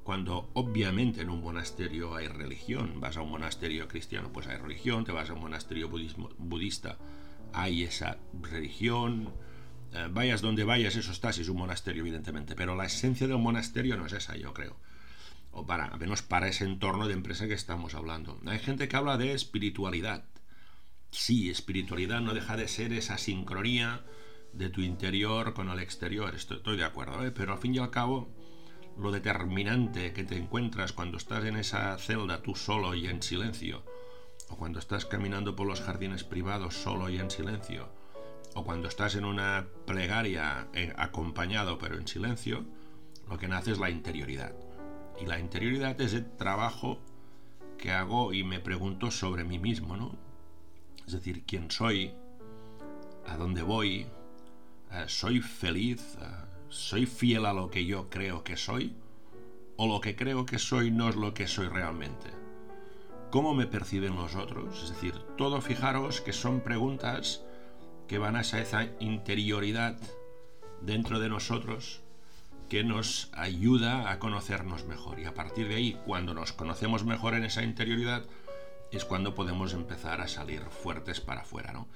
Cuando 0.03 0.49
obviamente 0.55 1.21
en 1.21 1.29
un 1.29 1.41
monasterio 1.41 2.15
hay 2.15 2.27
religión, 2.27 2.99
vas 2.99 3.15
a 3.15 3.21
un 3.21 3.29
monasterio 3.29 3.87
cristiano, 3.87 4.29
pues 4.33 4.47
hay 4.47 4.57
religión, 4.57 5.05
te 5.05 5.13
vas 5.13 5.29
a 5.29 5.33
un 5.33 5.39
monasterio 5.39 5.87
budista, 5.87 6.97
hay 7.53 7.83
esa 7.83 8.17
religión, 8.41 9.31
eh, 9.97 10.07
vayas 10.11 10.41
donde 10.41 10.63
vayas, 10.63 10.95
eso 10.95 11.11
está, 11.11 11.33
si 11.33 11.41
es 11.41 11.49
un 11.49 11.57
monasterio, 11.57 12.03
evidentemente, 12.03 12.55
pero 12.55 12.75
la 12.75 12.85
esencia 12.85 13.27
del 13.27 13.39
monasterio 13.39 13.97
no 13.97 14.05
es 14.05 14.13
esa, 14.13 14.35
yo 14.37 14.53
creo. 14.53 14.77
O 15.51 15.65
para, 15.65 15.85
al 15.85 15.99
menos 15.99 16.21
para 16.21 16.47
ese 16.47 16.65
entorno 16.65 17.07
de 17.07 17.13
empresa 17.13 17.47
que 17.47 17.53
estamos 17.53 17.95
hablando. 17.95 18.39
Hay 18.45 18.59
gente 18.59 18.87
que 18.87 18.95
habla 18.95 19.17
de 19.17 19.33
espiritualidad. 19.33 20.25
sí, 21.09 21.49
espiritualidad 21.49 22.21
no 22.21 22.33
deja 22.33 22.57
de 22.57 22.67
ser 22.67 22.93
esa 22.93 23.17
sincronía 23.17 24.03
de 24.53 24.69
tu 24.69 24.81
interior 24.81 25.53
con 25.53 25.69
el 25.69 25.79
exterior, 25.79 26.33
estoy, 26.35 26.77
de 26.77 26.83
acuerdo, 26.83 27.25
¿eh? 27.25 27.31
pero 27.31 27.53
al 27.53 27.59
fin 27.59 27.75
y 27.75 27.79
al 27.79 27.91
cabo, 27.91 28.29
lo 28.97 29.11
determinante 29.11 30.13
que 30.13 30.23
te 30.23 30.37
encuentras 30.37 30.93
cuando 30.93 31.17
estás 31.17 31.45
en 31.45 31.57
esa 31.57 31.97
celda 31.97 32.41
tú 32.41 32.55
solo 32.55 32.95
y 32.95 33.07
en 33.07 33.21
silencio, 33.21 33.83
o 34.49 34.57
cuando 34.57 34.79
estás 34.79 35.05
caminando 35.05 35.55
por 35.55 35.67
los 35.67 35.81
jardines 35.81 36.23
privados 36.23 36.75
solo 36.75 37.09
y 37.09 37.19
en 37.19 37.29
silencio, 37.29 37.89
o 38.57 38.63
cuando 38.63 38.87
estás 38.87 39.13
en 39.13 39.23
una 39.23 39.67
plegaria 39.85 40.67
eh, 40.73 40.91
acompañado 40.97 41.77
pero 41.77 41.95
en 41.95 42.07
silencio, 42.07 42.65
lo 43.29 43.37
que 43.37 43.47
nace 43.47 43.71
es 43.71 43.77
la 43.77 43.91
interioridad. 43.91 44.55
Y 45.21 45.27
la 45.27 45.37
interioridad 45.37 46.01
es 46.01 46.15
el 46.15 46.25
trabajo 46.37 46.97
que 47.77 47.91
hago 47.91 48.33
y 48.33 48.43
me 48.43 48.59
pregunto 48.59 49.11
sobre 49.11 49.43
mí 49.43 49.59
mismo, 49.59 49.95
¿no? 49.95 50.17
Es 51.05 51.13
decir, 51.13 51.43
quién 51.45 51.69
soy, 51.69 52.15
a 53.27 53.37
dónde 53.37 53.61
voy, 53.61 54.07
eh, 54.91 55.03
soy 55.05 55.39
feliz, 55.39 56.17
eh, 56.19 56.25
soy 56.69 57.05
fiel 57.05 57.45
a 57.45 57.53
lo 57.53 57.69
que 57.69 57.85
yo 57.85 58.09
creo 58.09 58.43
que 58.43 58.57
soy, 58.57 58.95
o 59.75 59.87
lo 59.87 60.01
que 60.01 60.15
creo 60.15 60.47
que 60.47 60.57
soy 60.57 60.89
no 60.89 61.09
es 61.09 61.15
lo 61.15 61.35
que 61.35 61.45
soy 61.45 61.67
realmente. 61.67 62.31
¿Cómo 63.29 63.53
me 63.53 63.67
perciben 63.67 64.15
los 64.15 64.33
otros? 64.35 64.81
Es 64.81 64.89
decir, 64.89 65.13
todo 65.37 65.61
fijaros 65.61 66.21
que 66.21 66.33
son 66.33 66.61
preguntas 66.61 67.43
que 68.07 68.17
van 68.17 68.35
a 68.35 68.41
esa 68.41 68.87
interioridad 68.99 69.97
dentro 70.81 71.19
de 71.19 71.29
nosotros 71.29 72.01
que 72.69 72.83
nos 72.83 73.29
ayuda 73.33 74.11
a 74.11 74.19
conocernos 74.19 74.85
mejor. 74.85 75.19
Y 75.19 75.25
a 75.25 75.33
partir 75.33 75.67
de 75.67 75.75
ahí, 75.75 75.99
cuando 76.05 76.33
nos 76.33 76.53
conocemos 76.53 77.05
mejor 77.05 77.33
en 77.33 77.45
esa 77.45 77.63
interioridad, 77.63 78.25
es 78.91 79.05
cuando 79.05 79.35
podemos 79.35 79.73
empezar 79.73 80.21
a 80.21 80.27
salir 80.27 80.61
fuertes 80.61 81.21
para 81.21 81.41
afuera, 81.41 81.71
¿no? 81.73 81.87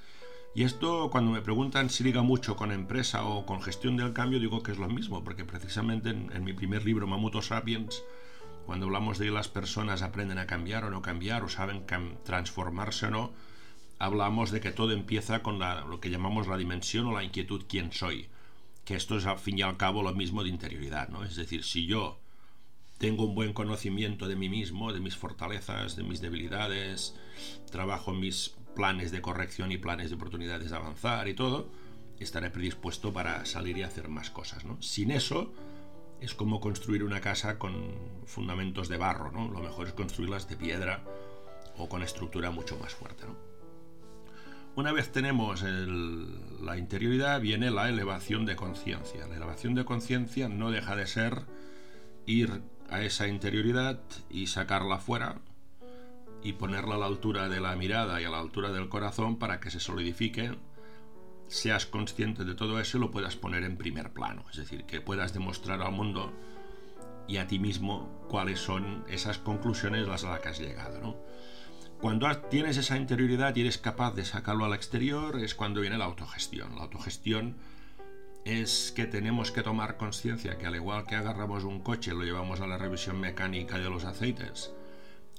Y 0.54 0.64
esto, 0.64 1.08
cuando 1.10 1.30
me 1.30 1.40
preguntan 1.40 1.88
si 1.88 2.04
liga 2.04 2.20
mucho 2.20 2.56
con 2.56 2.72
empresa 2.72 3.24
o 3.24 3.46
con 3.46 3.62
gestión 3.62 3.96
del 3.96 4.12
cambio, 4.12 4.38
digo 4.38 4.62
que 4.62 4.72
es 4.72 4.78
lo 4.78 4.88
mismo, 4.88 5.24
porque 5.24 5.46
precisamente 5.46 6.10
en, 6.10 6.44
mi 6.44 6.52
primer 6.52 6.84
libro, 6.84 7.06
Mamuto 7.06 7.40
Sapiens, 7.40 8.02
cuando 8.66 8.84
hablamos 8.84 9.16
de 9.16 9.30
las 9.30 9.48
personas 9.48 10.02
aprenden 10.02 10.38
a 10.38 10.46
cambiar 10.46 10.84
o 10.84 10.90
no 10.90 11.00
cambiar, 11.00 11.42
o 11.42 11.48
saben 11.48 11.86
transformarse 12.22 13.06
o 13.06 13.10
no, 13.10 13.32
hablamos 14.02 14.50
de 14.50 14.60
que 14.60 14.72
todo 14.72 14.90
empieza 14.90 15.44
con 15.44 15.60
lo 15.60 16.00
que 16.00 16.10
llamamos 16.10 16.48
la 16.48 16.56
dimensión 16.56 17.06
o 17.06 17.12
la 17.12 17.22
inquietud 17.22 17.66
quién 17.68 17.92
soy, 17.92 18.26
que 18.84 18.96
esto 18.96 19.16
es 19.16 19.26
al 19.26 19.38
fin 19.38 19.60
y 19.60 19.62
al 19.62 19.76
cabo 19.76 20.02
lo 20.02 20.12
mismo 20.12 20.42
de 20.42 20.48
interioridad, 20.48 21.08
¿no? 21.08 21.22
Es 21.22 21.36
decir, 21.36 21.62
si 21.62 21.86
yo 21.86 22.18
tengo 22.98 23.24
un 23.24 23.36
buen 23.36 23.52
conocimiento 23.52 24.26
de 24.26 24.34
mí 24.34 24.48
mismo, 24.48 24.92
de 24.92 24.98
mis 24.98 25.16
fortalezas, 25.16 25.94
de 25.94 26.02
mis 26.02 26.20
debilidades, 26.20 27.14
trabajo 27.70 28.12
mis 28.12 28.56
planes 28.74 29.12
de 29.12 29.22
corrección 29.22 29.70
y 29.70 29.78
planes 29.78 30.10
de 30.10 30.16
oportunidades 30.16 30.70
de 30.70 30.76
avanzar 30.76 31.28
y 31.28 31.34
todo, 31.34 31.70
estaré 32.18 32.50
predispuesto 32.50 33.12
para 33.12 33.44
salir 33.46 33.78
y 33.78 33.82
hacer 33.82 34.08
más 34.08 34.30
cosas. 34.30 34.64
¿no? 34.64 34.82
Sin 34.82 35.12
eso 35.12 35.52
es 36.20 36.34
como 36.34 36.60
construir 36.60 37.04
una 37.04 37.20
casa 37.20 37.56
con 37.56 37.94
fundamentos 38.26 38.88
de 38.88 38.96
barro, 38.96 39.30
¿no? 39.30 39.48
Lo 39.48 39.60
mejor 39.60 39.86
es 39.86 39.92
construirlas 39.92 40.48
de 40.48 40.56
piedra 40.56 41.04
o 41.76 41.88
con 41.88 42.02
estructura 42.02 42.50
mucho 42.50 42.76
más 42.78 42.94
fuerte. 42.94 43.26
Una 44.74 44.92
vez 44.92 45.12
tenemos 45.12 45.62
la 45.62 46.78
interioridad, 46.78 47.40
viene 47.42 47.70
la 47.70 47.90
elevación 47.90 48.46
de 48.46 48.56
conciencia. 48.56 49.26
La 49.26 49.36
elevación 49.36 49.74
de 49.74 49.84
conciencia 49.84 50.48
no 50.48 50.70
deja 50.70 50.96
de 50.96 51.06
ser 51.06 51.42
ir 52.24 52.62
a 52.88 53.02
esa 53.02 53.28
interioridad 53.28 54.00
y 54.30 54.46
sacarla 54.46 54.98
fuera 54.98 55.40
y 56.42 56.54
ponerla 56.54 56.94
a 56.94 56.98
la 56.98 57.06
altura 57.06 57.50
de 57.50 57.60
la 57.60 57.76
mirada 57.76 58.20
y 58.20 58.24
a 58.24 58.30
la 58.30 58.38
altura 58.38 58.72
del 58.72 58.88
corazón 58.88 59.38
para 59.38 59.60
que 59.60 59.70
se 59.70 59.78
solidifique, 59.78 60.56
seas 61.48 61.84
consciente 61.84 62.44
de 62.44 62.54
todo 62.54 62.80
eso 62.80 62.96
y 62.96 63.00
lo 63.00 63.10
puedas 63.10 63.36
poner 63.36 63.64
en 63.64 63.76
primer 63.76 64.12
plano. 64.12 64.44
Es 64.50 64.56
decir, 64.56 64.84
que 64.84 65.02
puedas 65.02 65.34
demostrar 65.34 65.82
al 65.82 65.92
mundo 65.92 66.32
y 67.28 67.36
a 67.36 67.46
ti 67.46 67.58
mismo 67.58 68.26
cuáles 68.28 68.58
son 68.58 69.04
esas 69.08 69.36
conclusiones 69.36 70.08
a 70.08 70.30
las 70.30 70.40
que 70.40 70.48
has 70.48 70.58
llegado. 70.58 71.22
Cuando 72.02 72.36
tienes 72.36 72.78
esa 72.78 72.96
interioridad 72.96 73.54
y 73.54 73.60
eres 73.60 73.78
capaz 73.78 74.12
de 74.16 74.24
sacarlo 74.24 74.64
al 74.64 74.74
exterior 74.74 75.38
es 75.38 75.54
cuando 75.54 75.80
viene 75.80 75.98
la 75.98 76.06
autogestión. 76.06 76.74
La 76.74 76.82
autogestión 76.82 77.54
es 78.44 78.92
que 78.96 79.06
tenemos 79.06 79.52
que 79.52 79.62
tomar 79.62 79.98
conciencia 79.98 80.58
que 80.58 80.66
al 80.66 80.74
igual 80.74 81.06
que 81.06 81.14
agarramos 81.14 81.62
un 81.62 81.78
coche 81.78 82.12
lo 82.12 82.24
llevamos 82.24 82.60
a 82.60 82.66
la 82.66 82.76
revisión 82.76 83.20
mecánica 83.20 83.78
de 83.78 83.88
los 83.88 84.02
aceites, 84.02 84.72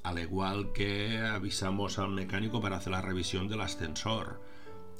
al 0.03 0.20
igual 0.20 0.72
que 0.72 1.17
avisamos 1.17 2.00
al 2.00 2.12
mecánico 2.12 2.62
para 2.62 2.77
hacer 2.77 2.93
la 2.93 3.01
revisión 3.01 3.50
del 3.50 3.60
ascensor, 3.60 4.41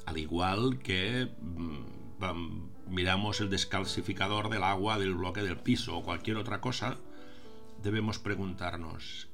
al 0.04 0.18
igual 0.18 0.80
que 0.80 1.30
mm, 1.40 2.92
miramos 2.92 3.40
el 3.40 3.48
descalcificador 3.48 4.50
del 4.50 4.64
agua 4.64 4.98
del 4.98 5.14
bloque 5.14 5.42
del 5.42 5.56
piso 5.56 5.96
o 5.96 6.02
cualquier 6.02 6.36
otra 6.36 6.60
cosa, 6.60 6.98
debemos 7.82 8.18
preguntarnos, 8.18 9.28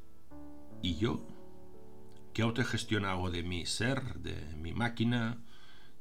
¿y 0.81 0.95
yo? 0.95 1.27
¿Qué 2.33 2.43
autogestión 2.43 3.05
hago 3.05 3.31
de 3.31 3.43
mi 3.43 3.67
ser, 3.67 4.15
de 4.21 4.57
mi 4.57 4.73
máquina? 4.73 5.39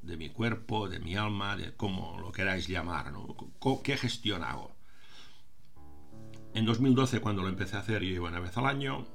de 0.01 0.17
mi 0.17 0.29
cuerpo, 0.29 0.89
de 0.89 0.99
mi 0.99 1.15
alma, 1.15 1.57
de 1.57 1.73
cómo 1.75 2.17
lo 2.19 2.31
queráis 2.31 2.67
llamar, 2.67 3.11
¿no? 3.11 3.35
¿Qué 3.83 3.97
gestión 3.97 4.43
hago? 4.43 4.75
En 6.53 6.65
2012, 6.65 7.21
cuando 7.21 7.43
lo 7.43 7.49
empecé 7.49 7.75
a 7.75 7.79
hacer, 7.79 8.03
yo 8.03 8.09
iba 8.09 8.29
una 8.29 8.39
vez 8.39 8.57
al 8.57 8.65
año. 8.65 9.05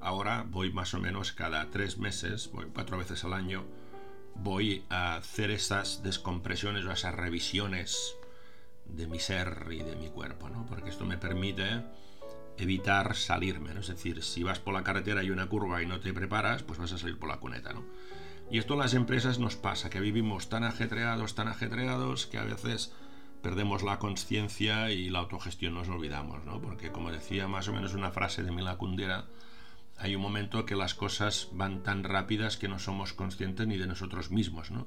Ahora 0.00 0.44
voy 0.48 0.72
más 0.72 0.94
o 0.94 1.00
menos 1.00 1.32
cada 1.32 1.70
tres 1.70 1.98
meses, 1.98 2.50
voy 2.52 2.66
cuatro 2.72 2.98
veces 2.98 3.24
al 3.24 3.34
año, 3.34 3.64
voy 4.34 4.84
a 4.88 5.16
hacer 5.16 5.50
esas 5.50 6.02
descompresiones 6.02 6.84
o 6.86 6.92
esas 6.92 7.14
revisiones 7.14 8.16
de 8.86 9.06
mi 9.06 9.20
ser 9.20 9.66
y 9.70 9.82
de 9.82 9.96
mi 9.96 10.08
cuerpo, 10.08 10.48
¿no? 10.48 10.66
Porque 10.66 10.90
esto 10.90 11.04
me 11.04 11.18
permite 11.18 11.82
evitar 12.60 13.16
salirme, 13.16 13.74
¿no? 13.74 13.80
Es 13.80 13.88
decir, 13.88 14.22
si 14.22 14.42
vas 14.42 14.58
por 14.58 14.74
la 14.74 14.84
carretera 14.84 15.22
y 15.22 15.30
una 15.30 15.48
curva 15.48 15.82
y 15.82 15.86
no 15.86 16.00
te 16.00 16.12
preparas, 16.12 16.62
pues 16.62 16.78
vas 16.78 16.92
a 16.92 16.98
salir 16.98 17.18
por 17.18 17.28
la 17.28 17.38
cuneta, 17.38 17.72
¿no? 17.72 17.84
Y 18.50 18.58
esto 18.58 18.74
en 18.74 18.80
las 18.80 18.94
empresas 18.94 19.38
nos 19.38 19.56
pasa, 19.56 19.90
que 19.90 20.00
vivimos 20.00 20.48
tan 20.48 20.64
ajetreados, 20.64 21.34
tan 21.34 21.48
ajetreados, 21.48 22.26
que 22.26 22.38
a 22.38 22.44
veces 22.44 22.92
perdemos 23.42 23.82
la 23.82 23.98
conciencia 23.98 24.90
y 24.90 25.08
la 25.08 25.20
autogestión 25.20 25.74
nos 25.74 25.88
olvidamos, 25.88 26.44
¿no? 26.44 26.60
Porque 26.60 26.90
como 26.90 27.10
decía 27.10 27.48
más 27.48 27.68
o 27.68 27.72
menos 27.72 27.94
una 27.94 28.10
frase 28.10 28.42
de 28.42 28.50
Mila 28.50 28.76
Kundera, 28.76 29.26
hay 29.98 30.16
un 30.16 30.22
momento 30.22 30.64
que 30.64 30.76
las 30.76 30.94
cosas 30.94 31.48
van 31.52 31.82
tan 31.82 32.04
rápidas 32.04 32.56
que 32.56 32.68
no 32.68 32.78
somos 32.78 33.12
conscientes 33.12 33.66
ni 33.66 33.76
de 33.76 33.86
nosotros 33.86 34.30
mismos, 34.30 34.70
¿no? 34.70 34.86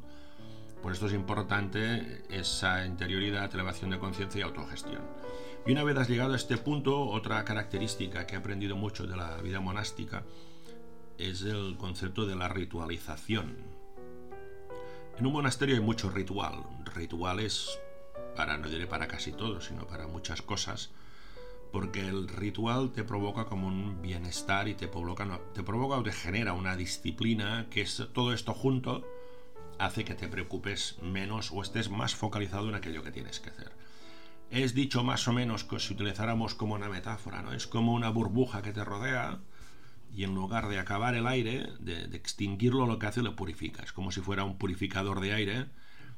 Por 0.82 0.92
esto 0.92 1.08
es 1.08 1.13
importante 1.13 2.24
esa 2.30 2.86
interioridad, 2.86 3.53
elevación 3.53 3.92
de 3.92 4.00
conciencia 4.00 4.39
y 4.39 4.44
autogestión. 4.44 5.01
Y 5.65 5.72
una 5.72 5.84
vez 5.84 5.98
has 5.98 6.10
llegado 6.10 6.34
a 6.34 6.36
este 6.36 6.58
punto, 6.58 7.08
otra 7.08 7.46
característica 7.46 8.27
que 8.27 8.36
he 8.36 8.38
aprendido 8.38 8.75
mucho 8.75 9.08
de 9.08 9.15
la 9.15 9.38
vida 9.38 9.62
monástica 9.62 10.24
es 11.17 11.43
el 11.43 11.77
concepto 11.77 12.25
de 12.25 12.36
la 12.36 12.50
ritualización. 12.50 13.55
En 15.17 15.25
un 15.25 15.32
monasterio 15.32 15.75
hay 15.75 15.82
mucho 15.82 16.10
ritual, 16.10 16.63
rituales 16.93 17.79
para, 18.36 18.58
no 18.58 18.67
diré 18.67 18.88
para 18.88 19.08
casi 19.08 19.32
todo, 19.32 19.62
sino 19.62 19.88
para 19.88 20.05
muchas 20.05 20.41
cosas, 20.41 20.89
porque 21.72 22.10
el 22.10 22.27
ritual 22.27 22.91
te 22.91 23.05
provoca 23.05 23.46
como 23.46 23.67
un 23.67 24.01
bienestar 24.01 24.67
y 24.67 24.74
te 24.74 24.89
provoca, 24.89 25.39
te 25.53 25.63
provoca 25.63 25.96
o 25.96 26.03
te 26.03 26.12
genera 26.12 26.51
una 26.51 26.75
disciplina 26.75 27.67
que 27.70 27.82
es 27.82 28.05
todo 28.12 28.34
esto 28.34 28.53
junto 28.53 29.08
hace 29.79 30.03
que 30.03 30.13
te 30.13 30.27
preocupes 30.27 30.98
menos 31.01 31.51
o 31.53 31.62
estés 31.62 31.89
más 31.89 32.15
focalizado 32.15 32.67
en 32.67 32.75
aquello 32.75 33.01
que 33.01 33.12
tienes 33.12 33.39
que 33.39 33.50
hacer. 33.50 33.72
Es 34.50 34.73
dicho 34.75 35.03
más 35.03 35.27
o 35.27 35.33
menos 35.33 35.63
que 35.63 35.79
si 35.79 35.93
utilizáramos 35.93 36.53
como 36.53 36.75
una 36.75 36.89
metáfora, 36.89 37.41
¿no? 37.41 37.53
Es 37.53 37.67
como 37.67 37.93
una 37.93 38.09
burbuja 38.09 38.62
que 38.62 38.71
te 38.71 38.83
rodea, 38.83 39.39
y 40.15 40.23
en 40.23 40.35
lugar 40.35 40.67
de 40.67 40.79
acabar 40.79 41.15
el 41.15 41.25
aire, 41.25 41.67
de, 41.79 42.03
extinguirlo, 42.15 42.85
lo 42.85 43.00
que 43.00 43.07
hace 43.07 43.23
lo 43.23 43.35
purifica. 43.35 43.81
Es 43.83 43.93
como 43.93 44.12
si 44.12 44.21
fuera 44.21 44.43
un 44.43 44.57
purificador 44.57 45.19
de 45.19 45.33
aire 45.33 45.65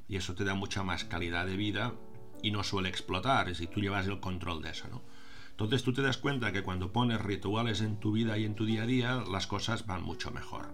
y 0.10 0.18
eso 0.18 0.36
te 0.36 0.44
da 0.44 0.54
mucha 0.54 0.84
más 0.84 1.06
calidad 1.06 1.46
de 1.46 1.56
vida 1.56 1.94
y 2.44 2.52
no 2.52 2.64
suele 2.64 2.90
explotar, 2.90 3.48
es 3.48 3.58
decir, 3.58 3.74
tú 3.74 3.80
llevas 3.80 4.06
el 4.08 4.20
control 4.20 4.62
de 4.62 4.72
eso, 4.72 4.88
¿no? 4.90 5.02
Entonces 5.52 5.84
tú 5.84 5.94
te 5.94 6.02
das 6.02 6.18
cuenta 6.18 6.52
que 6.52 6.64
cuando 6.64 6.92
pones 6.92 7.22
rituales 7.22 7.80
en 7.80 7.98
tu 7.98 8.12
vida 8.12 8.38
y 8.38 8.44
en 8.44 8.56
tu 8.56 8.66
día 8.66 8.84
a 8.84 8.86
día, 8.86 9.24
las 9.32 9.48
cosas 9.48 9.86
van 9.86 10.04
mucho 10.04 10.30
mejor. 10.32 10.74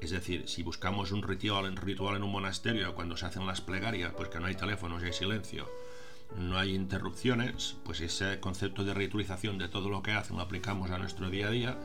Es 0.00 0.10
decir, 0.10 0.46
si 0.46 0.62
buscamos 0.62 1.10
un 1.10 1.24
ritual, 1.24 1.66
en 1.66 2.22
un 2.22 2.30
monasterio 2.30 2.94
cuando 2.94 3.16
se 3.16 3.26
hacen 3.26 3.44
las 3.44 3.60
plegarias, 3.60 4.12
pues 4.16 4.28
que 4.28 4.38
no 4.38 4.46
hay 4.46 4.54
teléfonos 4.54 5.02
y 5.02 5.06
hay 5.06 5.12
silencio, 5.12 5.68
no 6.34 6.58
hay 6.58 6.74
interrupciones, 6.74 7.76
pues 7.84 8.00
ese 8.00 8.40
concepto 8.40 8.84
de 8.84 8.94
ritualización 8.94 9.58
de 9.58 9.68
todo 9.68 9.88
lo 9.88 10.02
que 10.02 10.12
hacen 10.12 10.36
lo 10.36 10.42
aplicamos 10.42 10.90
a 10.90 10.98
nuestro 10.98 11.30
día 11.30 11.48
a 11.48 11.50
día. 11.50 11.78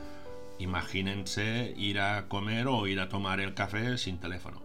Imagínense 0.58 1.74
ir 1.76 2.00
a 2.00 2.28
comer 2.28 2.66
o 2.66 2.86
ir 2.86 3.00
a 3.00 3.08
tomar 3.08 3.40
el 3.40 3.54
café 3.54 3.96
sin 3.98 4.18
teléfono. 4.18 4.62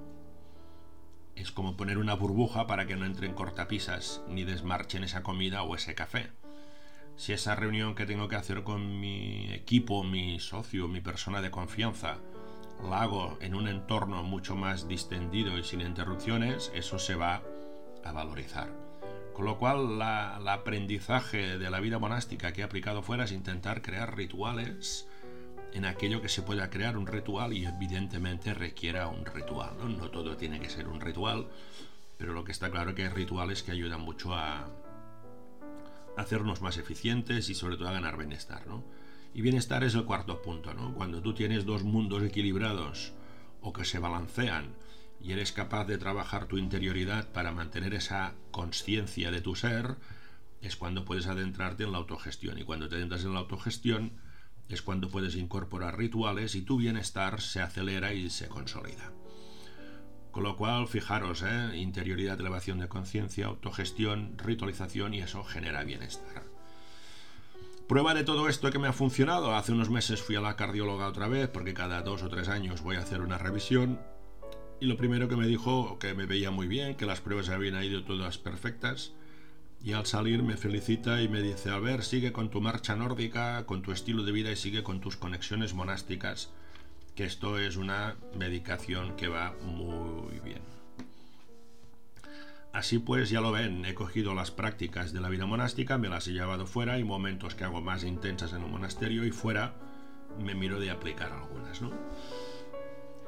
Es 1.36 1.52
como 1.52 1.78
poner 1.78 1.98
una 1.98 2.16
burbuja 2.16 2.68
para 2.68 2.88
que 2.88 2.96
no 2.96 3.06
entren 3.06 3.34
cortapisas 3.34 4.22
ni 4.28 4.44
desmarchen 4.44 5.04
esa 5.04 5.24
comida 5.24 5.64
o 5.64 5.76
ese 5.76 5.96
café. 5.96 6.32
Si 7.16 7.34
esa 7.34 7.56
reunión 7.56 7.96
que 7.96 8.06
tengo 8.06 8.28
que 8.28 8.36
hacer 8.36 8.64
con 8.64 9.00
mi 9.00 9.52
equipo, 9.52 10.04
mi 10.04 10.40
socio, 10.40 10.88
mi 10.88 11.02
persona 11.02 11.42
de 11.42 11.52
confianza, 11.52 12.18
la 12.88 13.02
hago 13.02 13.38
en 13.42 13.56
un 13.56 13.68
entorno 13.68 14.22
mucho 14.24 14.56
más 14.56 14.88
distendido 14.88 15.58
y 15.58 15.64
sin 15.64 15.82
interrupciones, 15.82 16.72
eso 16.76 17.00
se 17.00 17.16
va 17.16 17.42
a 18.04 18.12
valorizar. 18.12 18.87
Con 19.38 19.46
lo 19.46 19.60
cual, 19.60 20.02
el 20.42 20.48
aprendizaje 20.48 21.60
de 21.60 21.70
la 21.70 21.80
vida 21.80 22.00
monástica 22.00 22.54
que 22.54 22.62
he 22.62 22.64
aplicado 22.64 23.04
fuera 23.04 23.26
es 23.26 23.32
intentar 23.32 23.84
crear 23.84 24.18
rituales 24.18 25.08
en 25.74 25.86
aquello 25.86 26.24
que 26.24 26.28
se 26.28 26.42
pueda 26.42 26.72
crear 26.72 26.98
un 26.98 27.06
ritual 27.06 27.54
y 27.54 27.64
evidentemente 27.64 28.56
requiera 28.56 29.08
un 29.08 29.28
ritual. 29.28 29.76
¿no? 29.78 30.10
todo 30.10 30.36
tiene 30.38 30.60
que 30.60 30.72
ser 30.72 30.88
un 30.88 31.00
ritual, 31.00 31.50
pero 32.18 32.34
lo 32.34 32.44
que 32.44 32.52
está 32.52 32.72
claro 32.72 32.90
es 32.90 32.96
que 32.96 33.04
hay 33.04 33.10
rituales 33.10 33.62
que 33.62 33.72
ayudan 33.72 34.02
mucho 34.02 34.34
a 34.34 34.72
hacernos 36.18 36.64
más 36.64 36.78
eficientes 36.78 37.50
y 37.50 37.54
sobre 37.54 37.78
todo 37.78 37.90
a 37.90 37.94
ganar 37.94 38.18
bienestar. 38.18 38.64
Y 39.36 39.42
bienestar 39.44 39.84
es 39.84 39.94
el 39.94 40.06
cuarto 40.06 40.42
punto. 40.42 40.74
Cuando 40.96 41.22
tú 41.22 41.36
tienes 41.36 41.64
dos 41.64 41.84
mundos 41.84 42.24
equilibrados 42.24 43.14
o 43.62 43.72
que 43.72 43.86
se 43.86 44.00
balancean 44.00 44.74
y 45.22 45.32
eres 45.32 45.52
capaz 45.52 45.86
de 45.86 45.98
trabajar 45.98 46.46
tu 46.46 46.58
interioridad 46.58 47.28
para 47.32 47.52
mantener 47.52 47.94
esa 47.94 48.34
conciencia 48.52 49.32
de 49.32 49.42
tu 49.42 49.56
ser, 49.56 49.98
es 50.62 50.76
cuando 50.76 51.06
puedes 51.06 51.28
adentrarte 51.28 51.84
en 51.84 51.92
la 51.92 51.98
autogestión. 51.98 52.58
Y 52.58 52.64
cuando 52.64 52.90
te 52.90 52.96
adentras 52.96 53.24
en 53.24 53.34
la 53.34 53.40
autogestión 53.40 54.14
es 54.70 54.82
cuando 54.82 55.10
puedes 55.10 55.36
incorporar 55.36 55.98
rituales 55.98 56.56
y 56.56 56.62
tu 56.62 56.78
bienestar 56.78 57.42
se 57.42 57.62
acelera 57.62 58.14
y 58.14 58.30
se 58.30 58.48
consolida. 58.48 59.12
Con 60.32 60.44
lo 60.44 60.58
cual, 60.58 60.88
fijaros, 60.88 61.42
¿eh? 61.42 61.78
interioridad, 61.78 62.40
elevación 62.40 62.80
de 62.80 62.88
conciencia, 62.88 63.48
autogestión, 63.48 64.38
ritualización 64.38 65.14
y 65.14 65.22
eso 65.22 65.44
genera 65.44 65.84
bienestar. 65.84 66.44
Prueba 67.88 68.14
de 68.14 68.26
todo 68.26 68.50
esto 68.50 68.70
que 68.70 68.80
me 68.80 68.90
ha 68.90 68.94
funcionado. 68.94 69.56
Hace 69.56 69.72
unos 69.72 69.90
meses 69.90 70.22
fui 70.22 70.36
a 70.36 70.42
la 70.42 70.58
cardióloga 70.58 71.08
otra 71.08 71.30
vez 71.30 71.48
porque 71.48 71.74
cada 71.74 72.02
dos 72.02 72.22
o 72.22 72.30
tres 72.30 72.50
años 72.50 72.82
voy 72.82 72.98
a 72.98 73.00
hacer 73.00 73.22
una 73.22 73.38
revisión 73.38 74.00
y 74.80 74.86
lo 74.86 74.98
primero 74.98 75.28
que 75.28 75.36
me 75.36 75.48
dijo 75.48 75.98
que 76.00 76.14
me 76.14 76.26
veía 76.26 76.52
muy 76.52 76.68
bien, 76.68 76.96
que 76.96 77.06
las 77.06 77.22
pruebas 77.22 77.50
habían 77.50 77.82
ido 77.84 78.04
todas 78.04 78.38
perfectas. 78.38 79.14
Y 79.84 79.94
al 79.94 80.06
salir 80.06 80.44
me 80.44 80.58
felicita 80.58 81.22
y 81.22 81.30
me 81.30 81.42
dice, 81.42 81.70
a 81.70 81.80
ver, 81.80 82.04
sigue 82.04 82.32
con 82.32 82.50
tu 82.50 82.62
marcha 82.62 82.96
nórdica, 82.96 83.66
con 83.66 83.82
tu 83.82 83.92
estilo 83.92 84.24
de 84.24 84.32
vida 84.32 84.52
y 84.52 84.56
sigue 84.56 84.84
con 84.84 85.00
tus 85.00 85.18
conexiones 85.18 85.74
monásticas, 85.74 86.52
que 87.16 87.26
esto 87.26 87.60
es 87.60 87.78
una 87.78 88.16
medicación 88.36 89.16
que 89.16 89.28
va 89.28 89.56
muy 89.64 90.40
bien. 90.40 90.62
Así 92.74 93.00
pues, 93.00 93.30
ya 93.30 93.42
lo 93.42 93.52
ven, 93.52 93.86
he 93.86 93.94
cogido 93.94 94.36
las 94.36 94.52
prácticas 94.52 95.14
de 95.14 95.22
la 95.22 95.30
vida 95.30 95.46
monástica, 95.46 95.98
me 95.98 96.10
las 96.10 96.28
he 96.28 96.34
llevado 96.34 96.68
fuera 96.68 97.00
y 97.00 97.04
momentos 97.04 97.56
que 97.56 97.64
hago 97.64 97.82
más 97.82 98.04
intensas 98.04 98.54
en 98.54 98.64
el 98.64 98.70
monasterio 98.70 99.26
y 99.26 99.32
fuera 99.32 99.74
me 100.40 100.54
miro 100.54 100.80
de 100.80 100.92
aplicar 100.92 101.32
algunas, 101.32 101.82
¿no? 101.82 101.92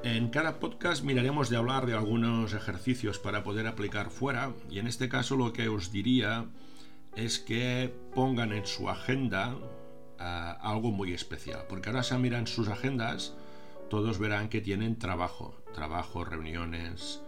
En 0.02 0.30
cada 0.30 0.60
podcast 0.60 1.04
miraremos 1.04 1.50
de 1.50 1.58
hablar 1.58 1.84
de 1.84 1.92
algunos 1.92 2.54
ejercicios 2.54 3.18
para 3.18 3.42
poder 3.42 3.66
aplicar 3.66 4.08
fuera 4.08 4.54
y 4.70 4.78
en 4.78 4.86
este 4.86 5.10
caso 5.10 5.36
lo 5.36 5.52
que 5.52 5.68
os 5.68 5.92
diría 5.92 6.46
es 7.16 7.38
que 7.38 7.94
pongan 8.14 8.52
en 8.52 8.64
su 8.64 8.88
agenda 8.88 9.58
ah, 10.18 10.56
algo 10.62 10.90
muy 10.90 11.12
especial, 11.12 11.66
porque 11.68 11.90
ahora 11.90 12.02
se 12.02 12.16
miran 12.16 12.46
sus 12.46 12.68
agendas, 12.68 13.34
todos 13.90 14.18
verán 14.18 14.48
que 14.48 14.62
tienen 14.62 14.98
trabajo, 14.98 15.62
trabajo, 15.74 16.24
reuniones, 16.24 17.20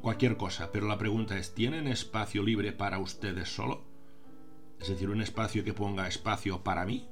cualquier 0.00 0.36
cosa, 0.36 0.70
pero 0.70 0.86
la 0.86 0.98
pregunta 0.98 1.36
es, 1.36 1.52
¿tienen 1.52 1.88
espacio 1.88 2.44
libre 2.44 2.70
para 2.70 3.00
ustedes 3.00 3.48
solo? 3.48 3.82
Es 4.78 4.88
decir, 4.88 5.10
un 5.10 5.20
espacio 5.20 5.64
que 5.64 5.74
ponga 5.74 6.06
espacio 6.06 6.62
para 6.62 6.84
mí. 6.84 7.08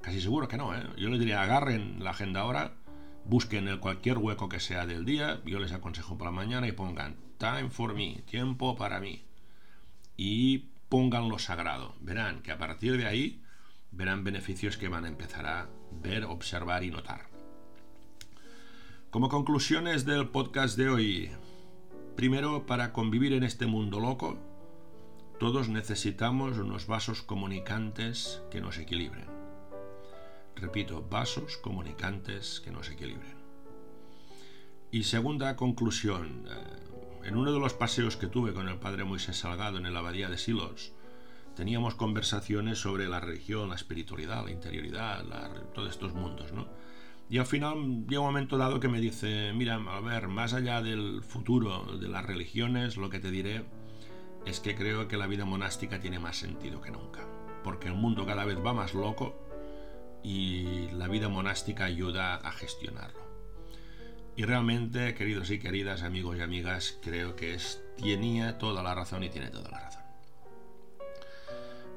Casi 0.00 0.20
seguro 0.20 0.48
que 0.48 0.56
no, 0.56 0.74
¿eh? 0.74 0.82
Yo 0.96 1.08
les 1.08 1.20
diría, 1.20 1.42
agarren 1.42 2.02
la 2.02 2.10
agenda 2.10 2.40
ahora 2.40 2.80
busquen 3.24 3.68
el 3.68 3.80
cualquier 3.80 4.18
hueco 4.18 4.48
que 4.48 4.60
sea 4.60 4.86
del 4.86 5.04
día, 5.04 5.40
yo 5.44 5.58
les 5.58 5.72
aconsejo 5.72 6.18
por 6.18 6.26
la 6.26 6.32
mañana 6.32 6.66
y 6.66 6.72
pongan 6.72 7.16
time 7.38 7.70
for 7.70 7.94
me, 7.94 8.22
tiempo 8.26 8.76
para 8.76 9.00
mí. 9.00 9.24
Y 10.16 10.70
pongan 10.88 11.28
lo 11.28 11.38
sagrado. 11.38 11.94
Verán 12.00 12.42
que 12.42 12.52
a 12.52 12.58
partir 12.58 12.96
de 12.96 13.06
ahí 13.06 13.42
verán 13.92 14.24
beneficios 14.24 14.76
que 14.76 14.88
van 14.88 15.04
a 15.04 15.08
empezar 15.08 15.46
a 15.46 15.68
ver, 15.90 16.24
observar 16.24 16.84
y 16.84 16.90
notar. 16.90 17.28
Como 19.10 19.28
conclusiones 19.28 20.04
del 20.04 20.28
podcast 20.28 20.76
de 20.76 20.88
hoy, 20.88 21.30
primero, 22.16 22.66
para 22.66 22.92
convivir 22.92 23.32
en 23.32 23.42
este 23.42 23.66
mundo 23.66 23.98
loco, 23.98 24.38
todos 25.40 25.68
necesitamos 25.68 26.58
unos 26.58 26.86
vasos 26.86 27.22
comunicantes 27.22 28.42
que 28.50 28.60
nos 28.60 28.78
equilibren 28.78 29.29
repito, 30.56 31.06
vasos 31.08 31.56
comunicantes 31.56 32.60
que 32.60 32.70
nos 32.70 32.90
equilibren. 32.90 33.40
Y 34.90 35.04
segunda 35.04 35.56
conclusión, 35.56 36.46
eh, 36.48 37.28
en 37.28 37.36
uno 37.36 37.52
de 37.52 37.60
los 37.60 37.74
paseos 37.74 38.16
que 38.16 38.26
tuve 38.26 38.52
con 38.52 38.68
el 38.68 38.78
padre 38.78 39.04
Moisés 39.04 39.38
Salgado 39.38 39.78
en 39.78 39.92
la 39.92 39.98
abadía 40.00 40.28
de 40.28 40.38
Silos, 40.38 40.92
teníamos 41.54 41.94
conversaciones 41.94 42.78
sobre 42.78 43.08
la 43.08 43.20
religión, 43.20 43.68
la 43.68 43.74
espiritualidad, 43.74 44.44
la 44.44 44.50
interioridad, 44.50 45.24
todos 45.74 45.90
estos 45.90 46.14
mundos, 46.14 46.52
¿no? 46.52 46.66
Y 47.28 47.38
al 47.38 47.46
final 47.46 48.06
llega 48.08 48.20
un 48.20 48.26
momento 48.26 48.58
dado 48.58 48.80
que 48.80 48.88
me 48.88 49.00
dice, 49.00 49.52
mira, 49.54 49.76
a 49.76 50.00
ver, 50.00 50.26
más 50.26 50.52
allá 50.52 50.82
del 50.82 51.22
futuro 51.22 51.96
de 51.98 52.08
las 52.08 52.26
religiones, 52.26 52.96
lo 52.96 53.08
que 53.08 53.20
te 53.20 53.30
diré 53.30 53.64
es 54.46 54.58
que 54.58 54.74
creo 54.74 55.06
que 55.06 55.16
la 55.16 55.28
vida 55.28 55.44
monástica 55.44 56.00
tiene 56.00 56.18
más 56.18 56.36
sentido 56.36 56.80
que 56.80 56.90
nunca, 56.90 57.24
porque 57.62 57.86
el 57.86 57.94
mundo 57.94 58.26
cada 58.26 58.44
vez 58.44 58.58
va 58.58 58.72
más 58.72 58.94
loco 58.94 59.49
y 60.22 60.88
la 60.90 61.08
vida 61.08 61.28
monástica 61.28 61.84
ayuda 61.84 62.36
a 62.36 62.52
gestionarlo. 62.52 63.20
Y 64.36 64.44
realmente, 64.44 65.14
queridos 65.14 65.50
y 65.50 65.58
queridas, 65.58 66.02
amigos 66.02 66.38
y 66.38 66.40
amigas, 66.40 66.98
creo 67.02 67.36
que 67.36 67.52
es, 67.54 67.82
tenía 67.98 68.56
toda 68.58 68.82
la 68.82 68.94
razón 68.94 69.22
y 69.22 69.28
tiene 69.28 69.48
toda 69.48 69.70
la 69.70 69.80
razón. 69.80 70.00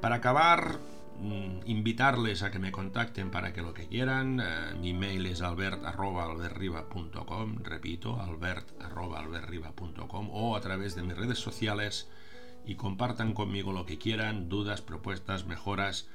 Para 0.02 0.16
acabar, 0.16 0.80
mm, 1.22 1.60
invitarles 1.66 2.44
a 2.44 2.52
que 2.52 2.60
me 2.60 2.74
contacten 2.74 3.32
para 3.32 3.54
que 3.54 3.62
lo 3.62 3.74
que 3.74 3.88
quieran. 3.88 4.42
Eh, 4.42 4.76
mi 4.78 4.94
mail 4.94 5.26
es 5.26 5.42
albert.alberriba.com, 5.42 7.60
repito, 7.64 8.20
albert.alberriba.com 8.20 10.30
o 10.34 10.58
a 10.58 10.62
través 10.62 10.96
de 10.96 11.04
mis 11.04 11.16
redes 11.16 11.40
sociales 11.40 12.10
y 12.66 12.76
compartan 12.76 13.34
conmigo 13.34 13.72
lo 13.72 13.86
que 13.86 13.98
quieran, 13.98 14.50
dudas, 14.50 14.82
propuestas, 14.82 15.46
mejoras 15.46 16.10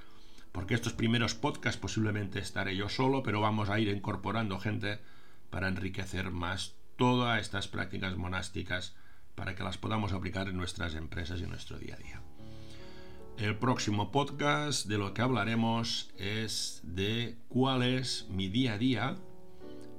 porque 0.59 0.75
estos 0.75 0.93
primeros 0.93 1.37
podcasts 1.37 1.81
posiblemente 1.81 2.41
estaré 2.41 2.75
yo 2.75 2.89
solo, 2.89 3.23
pero 3.23 3.41
vamos 3.41 3.71
a 3.71 3.79
ir 3.79 3.87
incorporando 3.87 4.59
gente 4.59 4.99
para 5.51 5.69
enriquecer 5.69 6.33
más 6.33 6.75
todas 6.97 7.41
estas 7.41 7.69
prácticas 7.69 8.17
monásticas 8.17 8.97
para 9.37 9.55
que 9.55 9.63
las 9.63 9.79
podamos 9.79 10.13
aplicar 10.13 10.49
en 10.49 10.57
nuestras 10.57 10.97
empresas 10.97 11.39
y 11.39 11.45
en 11.45 11.51
nuestro 11.51 11.79
día 11.79 11.95
a 11.95 11.99
día. 11.99 12.23
El 13.37 13.57
próximo 13.57 14.11
podcast 14.11 14.89
de 14.89 14.99
lo 14.99 15.15
que 15.15 15.23
hablaremos 15.23 16.11
es 16.19 16.81
de 16.83 17.39
cuál 17.49 17.85
es 17.85 18.27
mi 18.29 18.49
día 18.49 18.73
a 18.73 18.79
día 18.79 19.17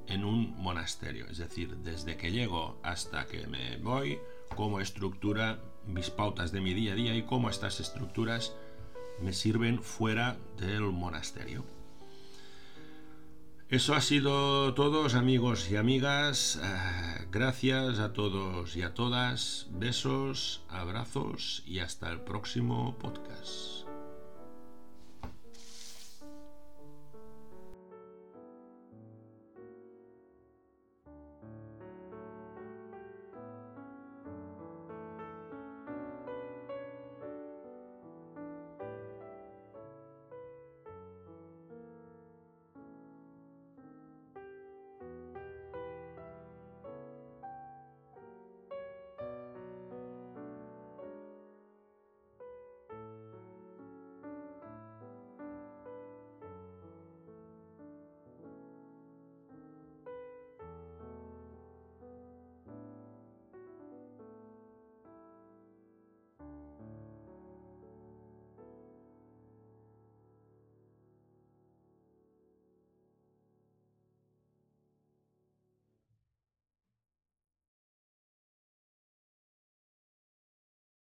en 0.08 0.26
un 0.26 0.62
monasterio, 0.62 1.26
es 1.30 1.38
decir, 1.38 1.78
desde 1.78 2.18
que 2.18 2.34
llego 2.34 2.82
hasta 2.84 3.28
que 3.28 3.48
me 3.48 3.78
voy, 3.78 4.20
cómo 4.58 4.82
estructura 4.82 5.62
mis 5.88 6.10
pautas 6.10 6.52
de 6.52 6.60
mi 6.60 6.74
día 6.74 6.92
a 6.92 6.96
día 6.96 7.16
y 7.16 7.24
cómo 7.24 7.50
estas 7.50 7.80
estructuras 7.80 8.54
me 9.22 9.34
sirven 9.34 9.82
fuera 9.82 10.38
del 10.58 10.82
monasterio. 10.82 11.64
Eso 13.70 13.94
ha 13.94 14.02
sido 14.02 14.74
todos 14.74 15.14
amigos 15.14 15.70
y 15.70 15.76
amigas. 15.76 16.60
Eh, 16.60 17.28
gracias 17.32 18.00
a 18.00 18.14
todos 18.14 18.76
y 18.76 18.82
a 18.82 18.96
todas. 18.96 19.68
Besos, 19.70 20.64
abrazos 20.70 21.62
y 21.68 21.78
hasta 21.78 22.10
el 22.10 22.22
próximo 22.22 22.98
podcast. 22.98 23.79